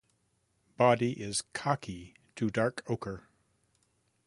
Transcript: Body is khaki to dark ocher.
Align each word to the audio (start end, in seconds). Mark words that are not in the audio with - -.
Body 0.77 1.11
is 1.11 1.43
khaki 1.53 2.15
to 2.35 2.49
dark 2.49 2.83
ocher. 2.87 3.25